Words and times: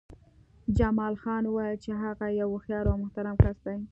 جمال 0.77 1.13
خان 1.21 1.43
وویل 1.47 1.77
چې 1.83 1.91
هغه 2.03 2.25
یو 2.39 2.47
هوښیار 2.53 2.85
او 2.91 2.95
محترم 3.03 3.35
کس 3.43 3.57
دی 3.65 3.77